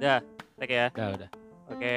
Dah, 0.00 0.20
tag 0.56 0.70
ya. 0.70 0.86
Udah, 0.90 1.08
udah. 1.16 1.28
Oke. 1.70 1.96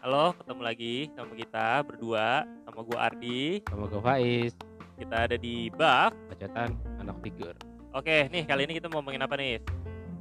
Halo, 0.00 0.32
ketemu 0.32 0.62
lagi 0.62 0.94
sama 1.12 1.32
kita 1.34 1.66
berdua 1.82 2.26
sama 2.64 2.80
gua 2.80 2.98
Ardi. 3.04 3.60
Sama 3.66 3.84
gue 3.84 4.00
Faiz, 4.00 4.52
Kita 4.96 5.16
ada 5.26 5.36
di 5.36 5.68
Buff. 5.70 6.12
bacotan 6.26 6.70
anak 6.98 7.16
figur. 7.20 7.54
Oke, 7.92 8.26
nih 8.28 8.42
kali 8.44 8.64
ini 8.64 8.72
kita 8.74 8.86
mau 8.86 9.00
ngomongin 9.00 9.22
apa 9.22 9.34
nih? 9.36 9.58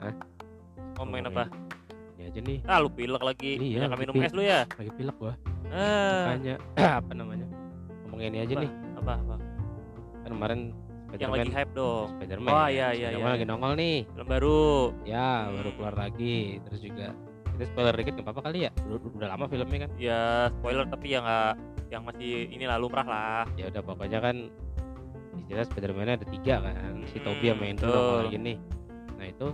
Hah? 0.02 0.14
Ngomongin 0.98 1.26
apa? 1.30 1.44
Ini 2.18 2.24
aja 2.28 2.40
nih, 2.42 2.58
Ah, 2.66 2.78
lu 2.82 2.90
pilek 2.90 3.22
lagi. 3.22 3.52
Iya, 3.56 3.86
Jangan 3.86 3.98
minum 3.98 4.14
pilek. 4.14 4.28
es 4.28 4.34
lu 4.34 4.44
ya. 4.44 4.62
lagi 4.68 4.92
pilek 4.92 5.16
gua. 5.16 5.34
Ah, 5.70 6.34
Makanya 6.34 6.56
apa 7.00 7.12
namanya? 7.14 7.48
Ngomongin 8.06 8.34
ini 8.34 8.40
aja 8.42 8.54
Apa? 8.54 8.64
nih. 8.66 8.72
apa 8.98 9.12
apa? 9.16 9.36
Kan 10.18 10.30
kemarin 10.34 10.60
Yang 11.16 11.32
lagi 11.32 11.50
hype 11.50 11.72
dong. 11.72 12.08
Spiderman. 12.16 12.52
Oh, 12.52 12.68
ya. 12.68 12.68
iya, 12.68 12.88
iya, 12.92 13.08
Spiderman 13.10 13.24
iya. 13.24 13.36
lagi 13.40 13.46
nongol 13.48 13.74
nih. 13.76 13.98
Film 14.06 14.28
baru. 14.28 14.64
Ya, 15.04 15.28
Hmm. 15.48 15.54
baru 15.56 15.70
keluar 15.74 15.96
lagi. 15.96 16.38
Terus 16.68 16.80
juga 16.84 17.08
kita 17.48 17.64
spoiler 17.66 17.96
dikit 17.96 18.14
nggak 18.14 18.26
apa-apa 18.28 18.42
kali 18.44 18.60
ya? 18.68 18.72
Udah, 18.86 19.00
udah 19.10 19.28
lama 19.30 19.46
filmnya 19.48 19.80
kan. 19.82 19.92
Ya, 19.98 20.22
spoiler 20.54 20.86
tapi 20.86 21.08
ya 21.10 21.20
nggak 21.20 21.52
yang 21.88 22.04
masih 22.04 22.32
inilah 22.52 22.78
lumrah 22.78 23.08
lah. 23.08 23.46
Ya 23.56 23.72
udah 23.72 23.82
pokoknya 23.82 24.20
kan 24.20 24.36
istilah 25.38 25.66
Spiderman 25.66 26.12
ada 26.12 26.28
tiga 26.28 26.56
kan. 26.60 27.02
Si 27.08 27.18
Tobey 27.18 27.50
Hmm, 27.50 27.56
sama 27.56 27.64
Andrew 27.66 27.88
betul. 27.88 27.98
nongol 27.98 28.20
lagi 28.26 28.38
nih. 28.38 28.58
Nah 29.18 29.26
itu 29.26 29.48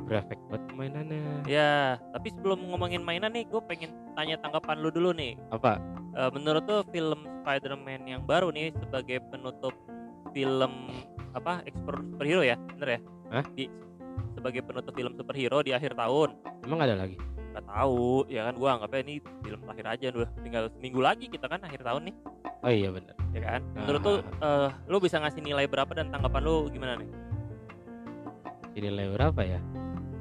berefek 0.00 0.38
buat 0.50 0.62
mainannya. 0.74 1.46
Ya, 1.46 1.94
tapi 2.10 2.34
sebelum 2.34 2.66
ngomongin 2.66 2.98
mainan 2.98 3.30
nih, 3.30 3.46
gue 3.46 3.62
pengen 3.62 3.94
tanya 4.18 4.34
tanggapan 4.42 4.82
lu 4.82 4.90
dulu 4.90 5.14
nih. 5.14 5.38
Apa? 5.54 5.78
Eh, 6.10 6.30
menurut 6.34 6.66
tuh 6.66 6.82
film 6.90 7.22
Spider-Man 7.42 8.10
yang 8.10 8.22
baru 8.26 8.50
nih 8.50 8.74
sebagai 8.74 9.22
penutup 9.30 9.70
film 10.30 10.72
apa 11.30 11.62
ekspor 11.62 12.02
superhero 12.02 12.42
ya 12.42 12.56
bener 12.74 12.98
ya 12.98 13.00
Hah? 13.30 13.44
di 13.52 13.70
sebagai 14.34 14.62
penutup 14.62 14.92
film 14.92 15.12
superhero 15.14 15.58
di 15.60 15.70
akhir 15.70 15.94
tahun 15.94 16.34
Emang 16.62 16.80
ada 16.80 16.94
lagi? 16.96 17.16
nggak 17.50 17.66
tahu 17.66 18.30
ya 18.30 18.46
kan 18.46 18.54
gua 18.54 18.78
anggapnya 18.78 19.00
ini 19.02 19.14
film 19.42 19.58
terakhir 19.60 19.86
aja 19.90 20.06
udah 20.14 20.30
tinggal 20.38 20.64
seminggu 20.70 21.00
lagi 21.02 21.26
kita 21.26 21.46
kan 21.46 21.58
akhir 21.60 21.82
tahun 21.82 22.02
nih 22.06 22.16
Oh 22.60 22.68
iya 22.70 22.88
bener. 22.92 23.14
ya 23.32 23.40
kan 23.42 23.60
menurut 23.74 24.00
tuh 24.00 24.16
eh, 24.22 24.68
lu 24.86 24.96
bisa 24.98 25.18
ngasih 25.18 25.40
nilai 25.40 25.66
berapa 25.66 25.90
dan 25.90 26.10
tanggapan 26.10 26.42
lu 26.42 26.70
gimana 26.70 26.94
nih 26.94 27.10
Jadi 28.70 28.86
nilai 28.86 29.06
berapa 29.10 29.40
ya? 29.42 29.58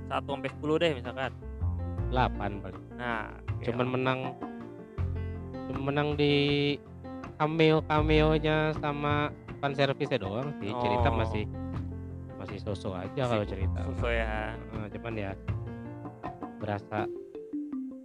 1 0.09 0.25
sampai 0.25 0.49
10 0.49 0.81
deh 0.81 0.91
misalkan 0.97 1.31
8 2.09 2.63
paling. 2.65 2.83
nah 2.97 3.29
oke 3.29 3.61
cuman 3.61 3.87
menang 3.87 4.19
cuman 5.69 5.81
menang 5.85 6.07
di 6.17 6.33
cameo 7.37 7.85
cameonya 7.85 8.73
sama 8.81 9.29
fan 9.59 9.73
service 9.73 10.15
doang 10.15 10.49
sih 10.57 10.71
cerita 10.71 11.07
Oh. 11.07 11.15
masih 11.15 11.43
masih 12.35 12.57
sosok 12.59 12.95
aja 12.97 13.21
kalau 13.25 13.43
cerita 13.43 13.79
sesuai 13.85 14.15
ya 14.15 14.55
Eh, 14.55 14.87
cuman 14.95 15.13
ya 15.13 15.31
berasa 16.57 17.07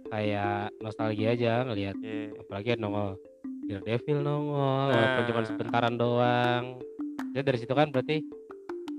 kayak 0.05 0.71
nostalgia 0.79 1.33
aja 1.33 1.53
ngelihat 1.63 1.95
Oke. 1.95 2.17
apalagi 2.39 2.69
nongol 2.77 3.15
Daredevil 3.65 4.19
nongol 4.21 4.85
Nah. 4.85 4.93
walaupun 4.93 5.23
cuma 5.25 5.41
sebentaran 5.43 5.95
doang 5.95 6.63
jadi 7.31 7.43
dari 7.43 7.57
situ 7.57 7.73
kan 7.73 7.89
berarti 7.89 8.21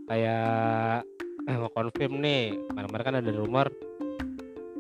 kayak 0.07 1.05
nge-confirm 1.47 2.13
nih 2.19 2.43
kemarin-kemarin 2.67 3.05
kan 3.05 3.17
ada 3.17 3.31
rumor 3.33 3.67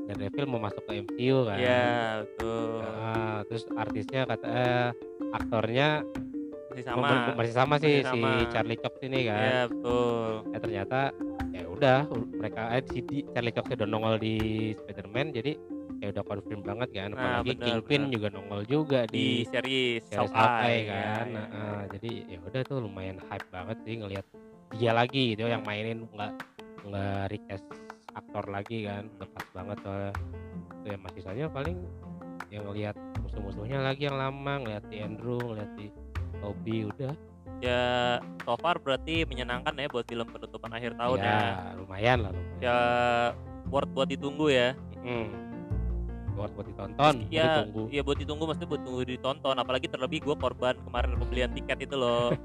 Daredevil 0.06 0.46
mau 0.46 0.60
masuk 0.60 0.82
ke 0.82 0.92
MCU 0.98 1.38
kan 1.44 1.56
Iya 1.56 1.86
betul 2.22 2.78
Nah, 2.82 3.38
terus 3.44 3.64
artisnya 3.72 4.22
kata 4.24 4.46
eh, 4.46 4.88
aktornya 5.32 6.02
masih 6.76 6.84
sama. 6.84 7.08
sama 7.08 7.32
masih 7.40 7.54
sama 7.56 7.74
sih 7.80 7.88
Masih 7.88 8.04
si 8.04 8.20
sama. 8.20 8.52
Charlie 8.52 8.76
Cox 8.78 8.94
ini 9.00 9.20
kan. 9.24 9.40
Iya 9.40 9.60
betul 9.72 10.28
Ya 10.46 10.58
ternyata 10.60 10.98
ya 11.50 11.64
udah 11.66 11.98
mereka 12.36 12.62
eh, 12.76 12.82
si 12.84 12.98
di, 13.00 13.18
Charlie 13.32 13.54
Cox 13.56 13.64
udah 13.72 13.88
nongol 13.88 14.14
di 14.20 14.36
Spider-Man 14.76 15.26
jadi 15.32 15.52
ya 15.96 16.12
udah 16.12 16.24
confirm 16.28 16.60
banget 16.60 16.88
kan. 16.92 17.10
Nah, 17.10 17.40
Apalagi 17.40 17.56
bener, 17.56 17.64
Kingpin 17.64 18.00
bener. 18.04 18.12
juga 18.12 18.28
nongol 18.28 18.60
juga 18.68 19.00
di 19.08 19.16
di, 19.40 19.48
series 19.48 20.04
series 20.04 20.28
Hawkeye, 20.28 20.36
Hawkeye 20.36 20.80
ya, 20.84 20.92
kan. 20.92 21.24
ya, 21.24 21.32
Nah, 21.32 21.46
ya. 21.48 21.56
eh, 21.56 21.82
jadi 21.96 22.10
ya 22.28 22.38
udah 22.44 22.60
tuh 22.68 22.78
lumayan 22.84 23.16
hype 23.24 23.48
banget 23.48 23.76
sih 23.80 23.94
ngelihat 23.96 24.26
dia 24.76 24.92
lagi 24.92 25.22
gitu 25.32 25.48
yang 25.48 25.64
mainin 25.64 26.04
nggak 26.12 26.32
nggak 26.84 27.22
request 27.32 27.64
aktor 28.12 28.44
lagi 28.52 28.84
kan. 28.84 29.08
Udah 29.16 29.28
pas 29.32 29.46
banget 29.56 29.76
soalnya. 29.80 30.12
Tuh 30.76 30.88
ya 30.92 30.98
masih 31.00 31.22
saja 31.24 31.42
paling 31.48 31.78
yang 32.46 32.62
ngelihat 32.68 32.94
musuh-musuhnya 33.24 33.82
lagi 33.82 34.06
yang 34.06 34.20
lama 34.20 34.52
ngeliat 34.62 34.84
di 34.86 35.02
Andrew 35.02 35.40
ngeliat 35.42 35.70
di 35.74 35.90
Toby 36.40 36.76
udah. 36.90 37.14
Ya 37.64 37.84
so 38.44 38.52
far 38.60 38.76
berarti 38.76 39.24
menyenangkan 39.24 39.72
ya 39.80 39.88
buat 39.88 40.04
film 40.04 40.28
penutupan 40.28 40.70
akhir 40.76 40.92
tahun 41.00 41.18
ya, 41.24 41.24
ya 41.24 41.42
lumayan 41.80 42.18
lah 42.20 42.30
lumayan. 42.36 42.60
Ya 42.60 42.78
worth 43.72 43.90
buat 43.96 44.08
ditunggu 44.08 44.46
ya. 44.52 44.68
Hmm. 45.06 45.28
buat 46.36 46.52
buat 46.52 46.68
ditonton 46.68 47.32
ya 47.32 47.64
ditunggu. 47.64 47.82
ya 47.88 48.04
buat 48.04 48.18
ditunggu 48.20 48.44
maksudnya 48.44 48.68
buat 48.68 48.82
tunggu 48.84 49.02
ditonton. 49.08 49.56
Apalagi 49.56 49.88
terlebih 49.88 50.20
gue 50.20 50.36
korban 50.36 50.76
kemarin 50.84 51.16
pembelian 51.16 51.50
tiket 51.56 51.88
itu 51.88 51.96
loh. 51.96 52.32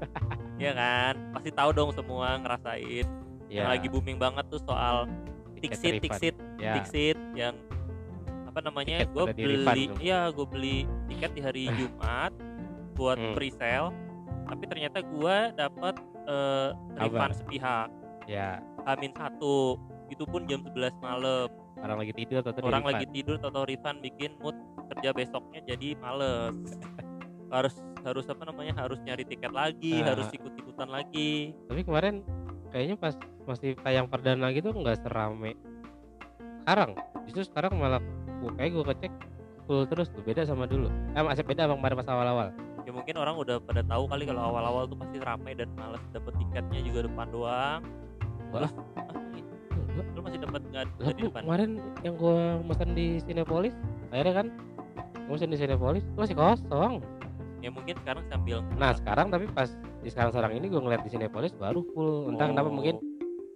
Ya 0.62 0.70
kan? 0.78 1.18
Pasti 1.34 1.50
tahu 1.50 1.74
dong 1.74 1.90
semua 1.90 2.38
ngerasain. 2.38 3.02
Yang 3.50 3.66
lagi 3.66 3.86
booming 3.90 4.14
banget 4.14 4.46
tuh 4.46 4.62
soal 4.62 5.10
Tixit 5.62 6.02
refund. 6.02 6.02
Tixit 6.02 6.36
ya. 6.58 6.72
Tixit 6.78 7.18
yang 7.38 7.54
apa 8.52 8.60
namanya 8.68 9.08
gue 9.08 9.24
beli 9.32 9.88
iya 9.96 10.28
gue 10.28 10.44
beli 10.44 10.84
tiket 11.08 11.30
di 11.32 11.40
hari 11.40 11.64
Jumat 11.78 12.34
buat 12.92 13.16
Hmm. 13.16 13.34
pre-sale 13.34 13.90
tapi 14.44 14.64
ternyata 14.66 14.98
gue 15.00 15.36
dapat 15.54 15.94
eh, 16.22 16.68
refund 16.96 17.34
sepihak. 17.34 17.90
Ya. 18.24 18.62
Amin 18.86 19.10
satu. 19.10 19.74
Itu 20.06 20.22
pun 20.22 20.46
jam 20.46 20.62
11 20.62 20.94
malam. 21.02 21.50
Orang 21.74 21.98
lagi 21.98 22.14
tidur 22.14 22.38
atau 22.38 22.54
orang 22.62 22.86
lagi 22.86 23.10
tidur 23.10 23.42
atau 23.42 23.66
refund 23.66 23.98
bikin 23.98 24.38
mood 24.38 24.54
kerja 24.86 25.10
besoknya 25.10 25.66
jadi 25.66 25.98
males. 25.98 26.54
Harus 27.50 27.74
harus 28.02 28.26
apa 28.26 28.42
namanya 28.44 28.74
harus 28.76 29.02
nyari 29.02 29.22
tiket 29.22 29.50
lagi 29.50 29.98
Ah. 29.98 30.14
harus 30.14 30.30
ikut 30.30 30.54
ikutan 30.54 30.86
lagi. 30.86 31.52
Tapi 31.66 31.82
kemarin 31.82 32.22
kayaknya 32.70 32.96
pas 32.96 33.14
masih 33.42 33.74
tayang 33.78 34.06
perdana 34.06 34.48
gitu 34.50 34.70
nggak 34.70 35.02
serame. 35.02 35.58
Sekarang 36.62 36.94
justru 37.26 37.42
sekarang 37.46 37.72
malah 37.76 37.98
gua 38.38 38.50
kayak 38.54 38.70
gue 38.72 38.84
ngecek 38.84 39.12
full 39.66 39.86
terus 39.86 40.06
tuh 40.08 40.22
beda 40.22 40.42
sama 40.42 40.66
dulu. 40.66 40.86
Eh 41.12 41.22
masih 41.22 41.42
beda 41.42 41.66
bang 41.66 41.78
kemarin 41.78 41.96
pas 41.98 42.10
awal-awal 42.10 42.48
ya 42.82 42.90
mungkin 42.90 43.14
orang 43.14 43.34
udah 43.36 43.56
pada 43.62 43.82
tahu 43.82 44.04
kali 44.06 44.24
kalau 44.26 44.42
awal-awal 44.42 44.84
tuh 44.84 44.98
pasti 44.98 45.16
ramai 45.18 45.54
dan 45.54 45.70
males 45.74 46.02
dapet 46.10 46.34
tiketnya 46.36 46.80
juga 46.82 47.00
depan 47.06 47.26
doang. 47.30 47.80
Wah. 48.50 48.68
ah, 48.68 49.22
gitu. 49.32 49.52
Lu 50.12 50.20
masih 50.20 50.38
dapat 50.40 50.60
nggak 50.66 50.84
di 51.14 51.22
depan? 51.24 51.42
kemarin 51.46 51.70
yang 52.02 52.14
gue 52.16 52.38
pesan 52.66 52.90
di 52.92 53.06
Cinepolis 53.22 53.74
akhirnya 54.10 54.34
kan 54.34 54.46
pesan 55.24 55.48
di 55.48 55.56
Cinepolis 55.56 56.02
itu 56.04 56.18
masih 56.18 56.36
kosong. 56.36 56.94
Ya 57.62 57.70
mungkin 57.70 57.94
sekarang 58.02 58.26
sambil 58.26 58.58
nah 58.74 58.90
sekarang 58.90 59.30
tapi 59.30 59.46
pas 59.46 59.70
di 60.02 60.10
sekarang 60.10 60.34
sekarang 60.34 60.52
ini 60.58 60.66
gue 60.66 60.80
ngeliat 60.82 61.06
di 61.06 61.10
Cinepolis 61.10 61.54
baru 61.54 61.80
full. 61.94 62.34
Entah 62.34 62.50
kenapa 62.50 62.68
Oh, 62.68 62.74
mungkin 62.74 62.98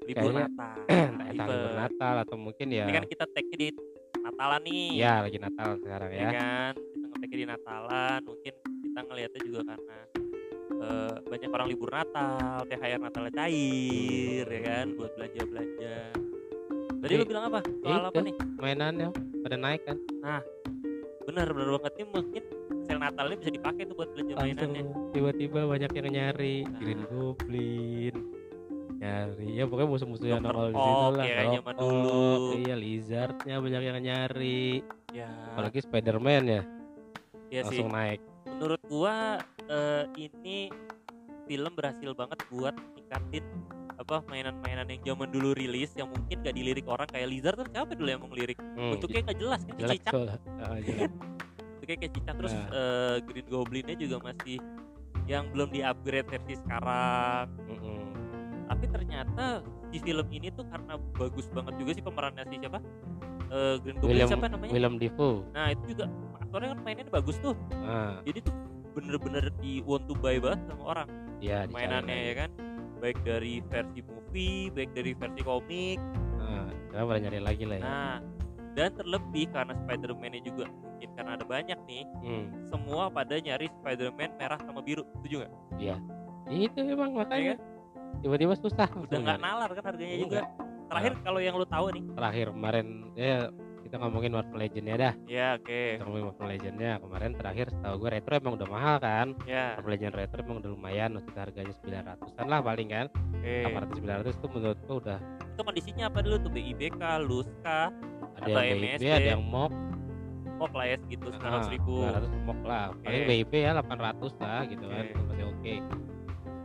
libur 0.07 0.31
kayaknya- 0.31 0.47
Natal. 0.49 0.77
entah 1.27 1.47
libur. 1.51 1.73
Natal 1.75 2.15
atau 2.23 2.37
mungkin 2.39 2.67
ya 2.71 2.85
ini 2.87 2.95
kan 2.95 3.05
kita 3.05 3.25
tag 3.27 3.47
di 3.51 3.69
Natalan 4.23 4.61
nih. 4.65 4.87
Ya 4.97 5.15
lagi 5.23 5.39
Natal 5.39 5.69
sekarang 5.83 6.11
ya. 6.11 6.19
Ya 6.19 6.29
kan 6.33 6.73
kita 6.79 7.07
ngetek 7.11 7.31
di 7.33 7.45
Natalan 7.45 8.21
mungkin 8.23 8.55
kita 8.97 9.13
ngelihatnya 9.13 9.41
juga 9.45 9.61
karena 9.61 9.99
eh, 10.73 11.15
banyak 11.29 11.51
orang 11.53 11.69
libur 11.69 11.93
Natal 11.93 12.65
THR 12.65 12.97
Natalnya 12.97 13.33
cair 13.37 14.47
ya 14.49 14.61
kan 14.65 14.87
buat 14.97 15.13
belanja 15.21 15.43
belanja 15.45 15.97
tadi 17.05 17.13
lu 17.21 17.25
bilang 17.29 17.45
apa? 17.53 17.61
Soal 17.85 18.01
itu. 18.01 18.09
apa 18.09 18.21
nih? 18.25 18.35
mainannya 18.57 19.09
pada 19.45 19.57
naik 19.61 19.85
kan? 19.85 20.01
Bener 21.29 21.45
bener 21.53 21.69
banget. 21.77 21.93
Nih 21.93 22.07
mungkin 22.09 22.43
sel 22.89 22.97
Natal 22.97 23.25
ini 23.29 23.37
bisa 23.37 23.53
dipakai 23.53 23.83
tuh 23.85 23.95
buat 24.01 24.09
belanja 24.17 24.33
mainannya. 24.33 24.65
langsung 24.65 25.13
tiba-tiba 25.13 25.61
banyak 25.69 25.91
yang 25.93 26.09
nyari 26.17 26.57
Nah. 26.65 26.81
Green 26.81 27.03
Goblin 27.13 28.15
nyari 28.97 29.49
ya 29.61 29.69
pokoknya 29.69 29.89
musuh-musuh 29.93 30.25
yang 30.25 30.41
nongol 30.41 30.73
di 30.73 30.81
situ 30.81 31.05
lah 31.21 31.27
ya, 31.29 31.41
zaman 31.61 31.75
dulu. 31.77 32.25
Iya 32.65 32.75
lizardnya 32.81 33.57
banyak 33.61 33.83
yang 33.93 33.99
nyari. 34.01 34.81
Ya. 35.13 35.29
Apalagi 35.53 35.85
Spiderman 35.85 36.45
ya. 36.49 36.63
Ya 37.53 37.61
sih. 37.69 37.85
Langsung 37.85 37.93
naik 37.93 38.25
menurut 38.49 38.81
gua 38.87 39.39
eh, 39.67 40.05
ini 40.17 40.71
film 41.45 41.73
berhasil 41.73 42.11
banget 42.13 42.39
buat 42.49 42.75
ningkatin 42.95 43.45
apa 43.97 44.21
mainan-mainan 44.29 44.87
yang 44.87 45.03
zaman 45.07 45.29
dulu 45.31 45.51
rilis 45.53 45.97
yang 45.97 46.07
mungkin 46.07 46.37
gak 46.39 46.53
dilirik 46.53 46.85
orang 46.85 47.09
kayak 47.09 47.27
Lizard 47.27 47.57
kan 47.57 47.67
siapa 47.73 47.93
dulu 47.93 48.09
yang 48.09 48.21
mau 48.21 48.29
ngelirik 48.29 48.59
Hmm, 48.77 48.93
bentuknya 48.93 49.21
nggak 49.25 49.39
jelas 49.41 49.61
kan 49.63 49.75
jelek 49.75 49.97
cicak 49.97 50.13
soalnya 50.13 50.39
jelek. 50.79 51.11
bentuknya 51.73 51.97
kayak 51.97 52.13
cicak 52.13 52.35
terus 52.37 52.53
Nah. 52.53 52.69
eh, 52.69 53.17
Green 53.25 53.47
Goblinnya 53.49 53.97
juga 53.97 54.17
masih 54.23 54.59
yang 55.25 55.45
belum 55.49 55.69
di 55.71 55.81
upgrade 55.81 56.29
versi 56.29 56.55
sekarang 56.57 57.47
Mm-mm. 57.67 58.05
tapi 58.69 58.85
ternyata 58.87 59.45
di 59.89 59.99
film 59.99 60.27
ini 60.29 60.49
tuh 60.51 60.67
karena 60.69 60.93
bagus 61.17 61.47
banget 61.49 61.75
juga 61.79 61.91
sih 61.93 62.05
pemerannya 62.05 62.45
si 62.45 62.57
siapa 62.61 62.79
Eh, 63.47 63.75
Green 63.79 63.97
Goblin 63.97 64.11
William 64.11 64.29
siapa 64.29 64.47
namanya? 64.51 64.73
William 64.75 64.95
Defoe. 64.99 65.47
Nah 65.55 65.67
itu 65.71 65.83
juga 65.95 66.05
aktornya 66.37 66.69
kan 66.75 66.81
mainnya 66.83 67.05
bagus 67.09 67.37
tuh. 67.39 67.55
Ah. 67.87 68.19
Jadi 68.27 68.39
tuh 68.43 68.55
bener-bener 68.93 69.53
di 69.61 69.85
want 69.85 70.09
to 70.09 70.15
buy 70.19 70.37
banget 70.37 70.61
sama 70.67 70.83
orang. 70.85 71.09
Ya 71.39 71.69
mainannya 71.69 72.17
ya 72.17 72.35
kan? 72.47 72.51
Baik 72.99 73.19
dari 73.23 73.61
versi 73.69 74.01
movie 74.03 74.73
baik 74.73 74.91
dari 74.97 75.13
versi 75.15 75.41
komik. 75.45 75.99
Ah 76.41 76.67
coba 76.91 77.15
pada 77.15 77.19
nyari 77.23 77.41
lagi 77.41 77.65
lah 77.69 77.77
ya. 77.79 77.85
Nah 77.85 78.17
dan 78.77 78.91
terlebih 78.93 79.49
karena 79.53 79.73
Spider-Man-nya 79.79 80.41
juga 80.45 80.65
mungkin 80.69 81.09
karena 81.17 81.31
ada 81.33 81.45
banyak 81.45 81.79
nih 81.87 82.05
Hmm. 82.21 82.47
semua 82.69 83.09
pada 83.09 83.37
nyari 83.37 83.69
Spider-Man 83.81 84.31
merah 84.37 84.61
sama 84.61 84.81
biru. 84.81 85.05
Setuju 85.21 85.45
nggak? 85.45 85.53
Itu 86.47 86.79
emang 86.83 87.11
Iya 87.13 87.19
makanya 87.19 87.53
kan? 87.55 87.59
tiba-tiba 88.17 88.55
susah. 88.57 88.89
Udah 88.97 89.19
nggak 89.19 89.39
nalar 89.39 89.71
kan 89.71 89.85
harganya 89.87 90.17
Enggak. 90.19 90.25
juga 90.25 90.41
terakhir 90.87 91.13
kalau 91.21 91.41
yang 91.41 91.55
lu 91.55 91.67
tahu 91.67 91.87
nih 91.91 92.03
Terakhir 92.13 92.47
kemarin 92.51 92.87
ya 93.13 93.37
kita 93.79 93.97
ngomongin 93.97 94.33
Marvel 94.33 94.59
Legend 94.59 94.83
ya 94.85 94.97
dah. 94.97 95.13
ya 95.25 95.47
oke 95.55 95.81
Kita 95.93 96.03
ngomongin 96.03 96.27
Marvel 96.27 96.49
Legend-nya 96.49 96.93
kemarin 96.99 97.31
terakhir 97.33 97.67
setahu 97.71 97.95
gue 97.97 98.11
retro 98.13 98.35
emang 98.35 98.55
udah 98.55 98.69
mahal 98.69 98.97
kan. 98.99 99.27
ya 99.47 99.65
Marvel 99.75 99.93
Legend 99.93 100.15
retro 100.17 100.39
emang 100.41 100.57
udah 100.59 100.71
lumayan 100.73 101.11
maksudnya 101.13 101.41
harganya 101.41 101.75
900-an 101.77 102.47
lah 102.47 102.61
paling 102.61 102.89
kan. 102.89 103.07
oke 103.33 103.55
800 103.65 104.03
900 104.27 104.31
itu 104.33 104.47
menurut 104.51 104.79
gue 104.81 104.97
udah 105.01 105.19
itu 105.47 105.61
kondisinya 105.63 106.05
apa 106.07 106.19
dulu 106.21 106.37
tuh 106.37 106.51
BIBK 106.51 107.01
Luska 107.23 107.81
ada 108.37 108.45
Atau 108.45 108.61
yang 108.61 108.79
MSD. 108.79 109.07
ada 109.09 109.29
yang 109.33 109.45
MOK, 109.47 109.73
kok 110.59 110.73
lah 110.73 110.85
ya 110.85 110.97
segitu 110.99 111.27
sembilan 111.31 111.53
ratus 111.55 111.65
Ah, 111.65 111.73
ribu 111.73 111.95
900 111.97 112.45
MOK 112.45 112.61
lah. 112.63 112.85
Paling 112.99 113.23
Oke. 113.23 113.31
BIP 113.33 113.53
ya 113.57 113.71
800 113.73 114.33
lah 114.37 114.61
gitu 114.67 114.85
kan. 114.85 115.01
Oke. 115.01 115.09
Itu 115.09 115.23
masih 115.25 115.45
oke. 115.47 115.75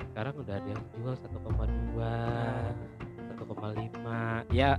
Sekarang 0.03 0.33
udah 0.35 0.53
ada 0.53 0.67
yang 0.67 0.81
jual 0.91 1.13
1,2 1.15 3.00
1,5 3.61 4.49
ya 4.51 4.75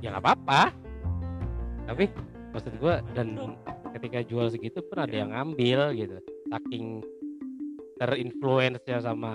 ya 0.00 0.08
nggak 0.10 0.24
apa-apa. 0.24 0.62
Tapi 1.86 2.04
maksud 2.50 2.72
gua 2.78 3.04
dan 3.12 3.36
ketika 3.92 4.24
jual 4.24 4.48
segitu 4.48 4.80
pun 4.82 4.98
ada 4.98 5.12
Iya. 5.12 5.20
yang 5.22 5.30
ngambil 5.30 5.80
gitu. 5.94 6.16
Saking 6.48 6.84
terinfluence 7.96 8.82
ya 8.82 8.98
sama 8.98 9.34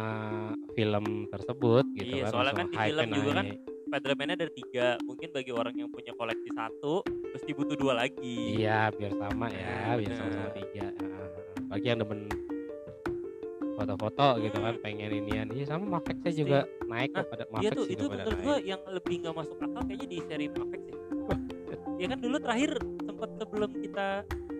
film 0.75 1.29
tersebut 1.29 1.85
gitu 1.95 2.19
Iya, 2.19 2.27
kan. 2.27 2.31
soalnya 2.33 2.53
kan 2.53 2.67
di 2.67 2.77
film 2.77 3.07
juga 3.13 3.31
kan. 3.33 3.45
Spider-Man 3.87 4.35
ada 4.35 4.47
tiga. 4.51 4.87
Mungkin 4.99 5.29
bagi 5.31 5.51
orang 5.55 5.75
yang 5.77 5.87
punya 5.87 6.11
koleksi 6.11 6.49
satu 6.51 6.99
terus 7.07 7.43
dibutuh 7.47 7.79
dua 7.79 7.93
lagi. 7.95 8.59
Iya 8.59 8.91
biar 8.91 9.13
sama 9.15 9.47
ya 9.47 9.95
biar 9.95 10.11
sama-sama 10.11 10.49
bener. 10.51 10.57
tiga 10.59 10.87
bagi 11.67 11.85
yang 11.85 11.99
demen 11.99 12.19
foto-foto 13.77 14.27
gitu 14.41 14.57
kan 14.57 14.73
pengen 14.81 15.09
inian. 15.13 15.47
Iya 15.53 15.65
sama 15.69 15.85
Mafex 15.85 16.17
Pasti. 16.25 16.41
juga 16.41 16.65
naik 16.89 17.13
Nah, 17.13 17.21
kok 17.21 17.29
pada 17.29 17.43
Iya 17.45 17.53
Mafex 17.53 17.77
tuh 17.77 17.85
itu 17.85 18.03
menurut 18.09 18.39
gua 18.41 18.57
yang 18.65 18.81
lebih 18.89 19.15
nggak 19.21 19.35
masuk 19.37 19.57
akal 19.61 19.81
kayaknya 19.85 20.07
di 20.09 20.17
seri 20.25 20.45
Mafex 20.49 20.81
ya. 20.81 20.95
ya 21.97 22.05
kan 22.09 22.19
dulu 22.21 22.37
terakhir 22.41 22.71
sempat 23.05 23.29
sebelum 23.37 23.69
kita 23.77 24.07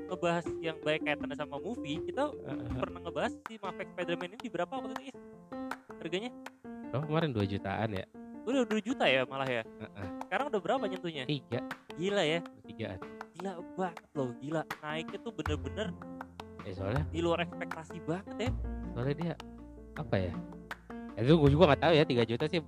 ngebahas 0.08 0.46
yang 0.64 0.78
baik 0.86 1.02
kaitannya 1.04 1.38
sama 1.38 1.58
movie 1.60 1.98
kita 2.06 2.24
Heeh. 2.32 2.78
pernah 2.78 3.00
ngebahas 3.02 3.34
si 3.50 3.54
Mafex 3.58 3.88
Spider-Man 3.98 4.30
ini 4.38 4.40
di 4.40 4.50
berapa 4.54 4.74
waktu 4.78 4.94
itu 4.94 5.02
Is? 5.10 5.18
harganya? 5.98 6.32
Berapa? 6.94 7.04
Kemarin 7.10 7.30
2 7.34 7.52
jutaan 7.58 7.90
ya? 7.92 8.06
Udah 8.48 8.64
2 8.64 8.80
juta 8.80 9.06
ya 9.10 9.22
malah 9.28 9.50
ya? 9.50 9.64
Heeh. 9.66 10.08
sekarang 10.30 10.46
udah 10.54 10.62
berapa 10.62 10.84
nyentuhnya? 10.88 11.24
Tiga. 11.28 11.60
Gila 11.98 12.24
ya. 12.24 12.40
Tigaan. 12.64 13.00
Gila 13.36 13.52
banget 13.76 14.08
loh 14.16 14.30
gila. 14.40 14.62
Naiknya 14.80 15.20
tuh 15.20 15.34
bener-bener 15.36 15.90
eh 16.68 16.76
soalnya 16.76 17.04
di 17.16 17.24
luar 17.24 17.48
ekspektasi 17.48 17.96
banget 18.04 18.52
ya 18.52 18.52
soalnya 18.98 19.14
dia 19.14 19.34
apa 19.94 20.16
ya 20.18 20.34
ya 21.14 21.20
itu 21.22 21.38
gue 21.38 21.50
juga 21.54 21.70
nggak 21.70 21.82
tahu 21.82 21.94
ya 21.94 22.04
3 22.04 22.26
juta 22.26 22.46
sih 22.48 22.62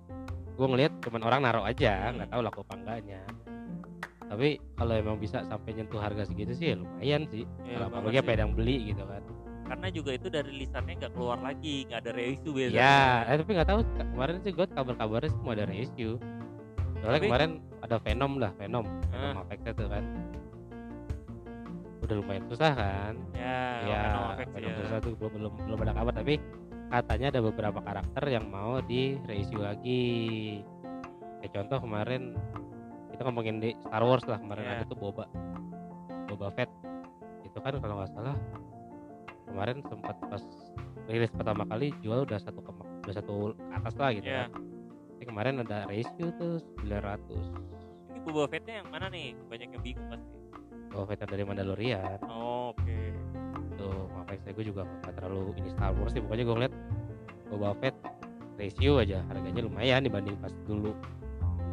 gue 0.53 0.67
ngeliat 0.67 0.93
cuman 1.01 1.21
orang 1.23 1.39
naruh 1.41 1.65
aja 1.65 2.13
nggak 2.13 2.29
tahu 2.29 2.41
laku 2.43 2.59
apa 2.61 2.73
enggaknya. 2.75 3.21
Tapi 4.29 4.47
kalau 4.75 4.93
emang 4.93 5.17
bisa 5.17 5.41
sampai 5.41 5.73
nyentuh 5.73 5.97
harga 5.97 6.21
segitu 6.21 6.53
sih 6.53 6.69
ya 6.69 6.75
lumayan 6.77 7.25
sih 7.25 7.49
Ya, 7.65 7.81
kalau 7.81 7.85
apalagi 7.89 8.17
apa 8.21 8.31
yang 8.35 8.53
beli 8.53 8.93
gitu 8.93 9.01
kan. 9.01 9.25
Karena 9.65 9.87
juga 9.89 10.11
itu 10.13 10.27
dari 10.29 10.51
lisannya 10.53 10.93
nggak 10.99 11.13
keluar 11.13 11.41
lagi 11.41 11.89
nggak 11.89 11.99
ada 12.05 12.11
reissue 12.13 12.53
biasanya. 12.53 12.77
Ya 12.77 12.97
eh, 13.25 13.35
tapi 13.37 13.51
nggak 13.55 13.69
tahu 13.69 13.79
kemarin 13.97 14.35
sih 14.39 14.51
gue 14.51 14.65
kabar-kabarnya 14.67 15.29
semua 15.33 15.51
ada 15.57 15.65
reissue. 15.65 16.15
Soalnya 16.99 17.17
Tapi- 17.17 17.25
kemarin 17.25 17.51
ada 17.79 17.95
Venom 17.97 18.31
lah 18.37 18.51
Venom 18.53 18.85
Venom 19.07 19.33
Ah. 19.33 19.41
Apex 19.41 19.59
itu 19.65 19.85
kan 19.87 20.03
udah 22.09 22.17
lumayan 22.17 22.43
susah 22.49 22.71
kan? 22.73 23.13
Ya, 23.37 23.85
ya 23.85 24.01
Venom 24.49 24.73
ya. 24.73 24.77
susah 24.81 24.97
tuh 24.97 25.13
belum 25.13 25.31
belum 25.37 25.53
belum 25.69 25.79
ada 25.85 25.93
kabar. 25.93 26.13
Tapi 26.17 26.35
katanya 26.89 27.27
ada 27.29 27.41
beberapa 27.45 27.79
karakter 27.85 28.23
yang 28.25 28.45
mau 28.49 28.81
di 28.81 29.13
reissue 29.29 29.61
lagi. 29.61 30.09
Kayak 31.39 31.53
contoh 31.61 31.85
kemarin 31.85 32.33
kita 33.13 33.21
ngomongin 33.23 33.61
di 33.61 33.69
Star 33.85 34.01
Wars 34.01 34.25
lah 34.25 34.41
kemarin 34.41 34.65
Iya. 34.65 34.73
ada 34.81 34.83
tuh 34.89 34.97
Boba 34.97 35.29
Boba 36.25 36.49
Fett. 36.51 36.73
Itu 37.45 37.61
kan 37.61 37.77
kalau 37.77 38.01
nggak 38.01 38.09
salah 38.11 38.35
kemarin 39.45 39.85
sempat 39.85 40.17
pas 40.25 40.43
rilis 41.05 41.29
pertama 41.33 41.65
kali 41.65 41.89
jual 42.01 42.21
udah 42.21 42.37
satu 42.37 42.61
koma 42.61 42.85
udah 43.01 43.15
satu 43.17 43.53
ke 43.53 43.73
atas 43.77 43.93
lah 43.97 44.09
gitu 44.17 44.25
Iya. 44.25 44.49
kan. 44.49 44.49
Tapi 45.13 45.23
kemarin 45.29 45.53
ada 45.61 45.85
reissue 45.85 46.33
tuh 46.41 46.57
900 46.81 47.53
ini 48.09 48.19
Boba 48.25 48.49
Fettnya 48.49 48.81
yang 48.81 48.89
mana 48.89 49.07
nih? 49.07 49.37
Banyak 49.47 49.67
yang 49.77 49.83
bingung 49.85 50.07
pasti 50.09 50.38
Boba 50.89 51.13
Fett 51.13 51.25
dari 51.29 51.43
Mandalorian. 51.45 52.19
Oh, 52.25 52.73
oke. 52.73 52.97
Tuh 53.77 54.09
makanya 54.17 54.39
saya 54.43 54.53
gue 54.57 54.65
juga 54.65 54.81
nggak 54.83 55.13
terlalu 55.15 55.53
ini 55.61 55.69
Star 55.71 55.93
Wars 55.95 56.11
sih 56.11 56.21
pokoknya 56.21 56.43
gue 56.45 56.55
ngeliat 56.57 56.73
Boba 57.49 57.69
Fett 57.77 57.95
ratio 58.59 58.99
aja 58.99 59.23
harganya 59.31 59.61
lumayan 59.63 60.03
dibanding 60.03 60.35
pas 60.41 60.51
dulu. 60.67 60.91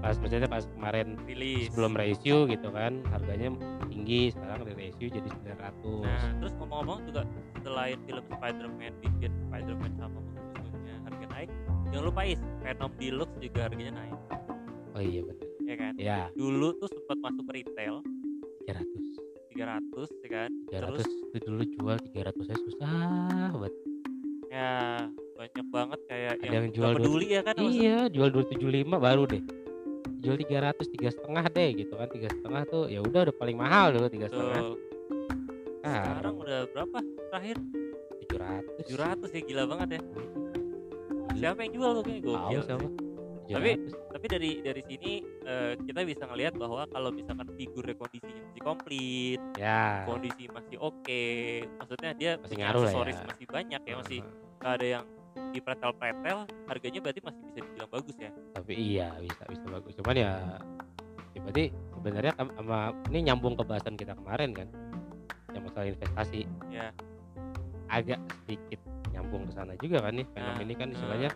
Pas 0.05 0.15
maksudnya 0.21 0.47
pas 0.47 0.63
kemarin 0.77 1.17
rilis. 1.25 1.73
sebelum 1.73 1.97
ratio 1.97 2.47
gitu 2.47 2.69
kan 2.71 3.01
harganya 3.11 3.51
tinggi 3.89 4.31
sekarang 4.31 4.69
di 4.69 4.73
ratio 4.77 5.07
jadi 5.09 5.29
900 5.57 6.05
nah 6.05 6.23
terus 6.37 6.53
ngomong-ngomong 6.61 6.99
juga 7.09 7.21
selain 7.65 7.99
film 8.05 8.25
Spider-Man 8.29 8.93
bikin 9.03 9.33
Spider-Man 9.49 9.93
sama 9.99 10.19
musuh-musuhnya 10.21 10.95
harga 11.09 11.27
naik 11.33 11.51
jangan 11.91 12.05
lupa 12.13 12.23
is 12.29 12.41
Venom 12.61 12.93
Deluxe 13.01 13.37
juga 13.41 13.61
harganya 13.67 13.93
naik. 13.99 14.17
Oh 14.95 15.03
iya 15.03 15.21
benar 15.25 15.47
ya 15.67 15.75
kan? 15.75 15.93
Ya 15.99 16.21
dulu 16.39 16.77
tuh 16.79 16.89
sempat 16.93 17.19
masuk 17.19 17.47
retail 17.51 18.05
300 18.67 19.17
300 19.57 20.27
ya 20.27 20.29
kan? 20.29 20.51
300 20.69 21.01
terus 21.01 21.09
itu 21.33 21.39
dulu 21.49 21.63
jual 21.65 21.97
300 21.97 22.45
saya 22.45 22.59
susah 22.61 22.93
banget. 23.57 23.73
Ya 24.53 24.73
banyak 25.37 25.67
banget 25.69 26.01
kayak 26.09 26.33
Ada 26.41 26.45
yang, 26.45 26.55
yang 26.55 26.67
jual 26.75 26.91
peduli 26.99 27.27
ya 27.31 27.41
kan? 27.47 27.55
Iya 27.57 27.97
jual 28.13 28.29
275 28.35 28.99
baru 28.99 29.23
deh. 29.31 29.43
Jual 30.21 30.37
300 30.43 30.93
tiga 30.93 31.09
setengah 31.15 31.45
deh 31.49 31.71
gitu 31.73 31.95
kan. 31.95 32.09
Tiga 32.11 32.29
setengah 32.29 32.63
tuh 32.67 32.85
ya 32.91 33.01
udah 33.01 33.21
udah 33.31 33.37
paling 33.37 33.57
mahal 33.57 33.95
dulu 33.95 34.07
tiga 34.11 34.27
setengah. 34.29 34.61
Betul. 34.61 34.77
sekarang 35.87 36.35
udah 36.43 36.61
berapa 36.75 36.99
terakhir? 37.31 37.57
700 38.27 39.31
700 39.31 39.37
ya 39.39 39.41
gila 39.47 39.65
banget 39.71 39.89
ya. 39.97 40.01
Gila. 40.03 41.37
siapa 41.37 41.59
yang 41.63 41.73
jual 41.79 41.91
tuh 41.95 42.03
Tahu 42.03 42.21
gokil. 42.27 42.61
siapa? 42.67 43.06
Sih. 43.47 43.55
Tapi- 43.55 43.77
700. 43.79 44.11
tapi 44.11 44.27
dari 44.27 44.51
dari 44.59 44.83
sini 44.83 45.13
eh, 45.41 45.73
kita 45.79 46.01
bisa 46.03 46.25
ngelihat 46.25 46.55
bahwa 46.55 46.83
kalau 46.87 47.11
misalkan 47.11 47.47
figurnya 47.53 47.95
kondisinya 47.95 48.43
masih 48.45 48.63
komplit 48.63 49.41
ya 49.55 50.03
kondisi 50.05 50.45
masih 50.49 50.77
oke 50.79 51.25
maksudnya 51.77 52.11
dia 52.13 52.33
Masih 52.37 52.57
ngaruh 52.57 52.81
lah 52.81 52.91
aksesoris 52.91 53.17
ya. 53.17 53.27
masih 53.29 53.47
banyak 53.47 53.81
ya 53.83 53.95
masih 53.97 54.19
nggak 54.57 54.73
ada 54.73 54.87
yang 54.91 55.05
di 55.47 55.61
pretel-pretel 55.61 56.39
harganya 56.65 56.99
berarti 56.99 57.21
masih 57.23 57.41
bisa 57.45 57.59
dibilang 57.61 57.91
bagus 57.91 58.17
ya 58.17 58.31
tapi 58.53 58.73
iya 58.75 59.09
bisa 59.17 59.43
bisa 59.45 59.67
bagus 59.69 59.93
cuman 59.95 60.17
ya 60.17 60.33
ya 61.31 61.41
berarti 61.41 61.65
sebenarnya 61.93 62.33
sama 62.35 62.79
ini 63.07 63.19
nyambung 63.23 63.55
ke 63.55 63.63
bahasan 63.63 63.95
kita 63.95 64.13
kemarin 64.15 64.51
kan 64.51 64.69
yang 65.53 65.63
masalah 65.63 65.87
investasi 65.87 66.49
ya 66.67 66.89
agak 67.87 68.19
sedikit 68.43 68.81
nyambung 69.09 69.45
ke 69.45 69.53
sana 69.53 69.73
juga 69.77 70.01
kan 70.01 70.13
nih 70.15 70.27
Venom 70.27 70.49
Nah, 70.49 70.59
ini 70.59 70.75
kan 70.75 70.89
istilahnya 70.91 71.31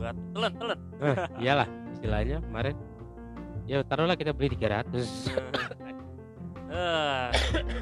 buat 0.00 0.16
telan 0.32 0.52
telan 0.56 0.78
eh, 1.04 1.16
iyalah 1.44 1.68
istilahnya 1.92 2.36
kemarin 2.40 2.74
ya 3.68 3.84
taruhlah 3.84 4.16
kita 4.16 4.32
beli 4.32 4.48
300 4.56 4.96
eh 6.72 7.28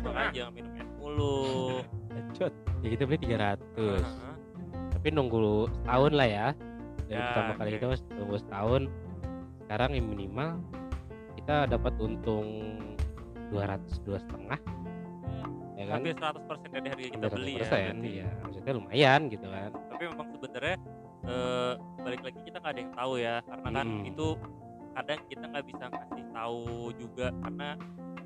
makanya 0.03 0.31
jangan 0.37 0.53
minum 0.53 0.73
es 0.75 0.91
mulu 0.99 1.39
Bacot. 2.11 2.53
ya 2.83 2.89
kita 2.91 3.03
beli 3.07 3.19
300 3.23 3.79
Heeh. 3.79 4.01
tapi 4.91 5.07
nunggu 5.15 5.71
setahun 5.73 6.13
lah 6.13 6.29
ya 6.29 6.49
dari 7.09 7.17
Ya, 7.17 7.25
pertama 7.33 7.53
kali 7.57 7.69
oke. 7.71 7.77
kita 7.81 7.87
mas 7.89 8.03
tunggu 8.05 8.37
setahun 8.37 8.83
sekarang 9.65 9.91
yang 9.97 10.07
minimal 10.13 10.51
kita 11.41 11.57
dapat 11.65 11.93
untung 11.97 12.47
200 13.49 13.81
dua 14.05 14.19
setengah 14.21 14.61
ya 15.73 15.85
kan 15.87 16.03
hampir 16.03 16.13
100% 16.13 16.69
dari 16.69 16.89
harga 16.91 17.05
kita 17.17 17.27
beli 17.33 17.53
ya 17.55 17.65
100%, 17.65 17.65
berarti. 17.65 18.11
ya 18.13 18.29
maksudnya 18.45 18.73
lumayan 18.77 19.21
gitu 19.31 19.47
kan 19.47 19.71
tapi 19.89 20.03
memang 20.05 20.29
sebenarnya 20.35 20.77
eh, 21.29 21.73
balik 22.01 22.21
lagi 22.25 22.39
kita 22.43 22.57
nggak 22.59 22.73
ada 22.73 22.81
yang 22.81 22.95
tahu 22.95 23.13
ya 23.17 23.35
karena 23.45 23.69
kan 23.71 23.87
Hmm. 23.87 24.05
itu 24.09 24.27
kadang 24.93 25.21
kita 25.29 25.45
nggak 25.47 25.65
bisa 25.65 25.85
ngasih 25.87 26.25
tahu 26.33 26.63
juga 26.97 27.27
karena 27.39 27.69